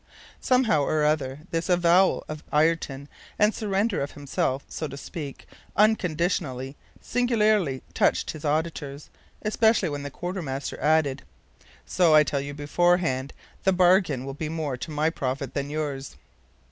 [0.39, 3.07] Somehow or other, this avowal of Ayrton,
[3.37, 9.11] and surrender of himself, so to speak, unconditionally, singularly touched his auditors,
[9.43, 11.21] especially when the quartermaster added:
[11.85, 13.31] "So I tell you beforehand,
[13.63, 16.15] the bargain will be more to my profit than yours."